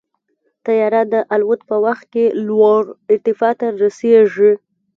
طیاره 0.65 1.01
د 1.13 1.15
الوت 1.33 1.61
په 1.69 1.75
وخت 1.85 2.05
کې 2.13 2.25
لوړ 2.47 2.83
ارتفاع 3.11 3.53
ته 3.59 3.67
رسېږي. 3.83 4.51